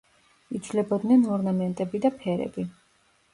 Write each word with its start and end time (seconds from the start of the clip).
იცვლებოდნენ 0.59 1.25
ორნამენტები 1.35 2.03
და 2.07 2.13
ფერები. 2.23 2.67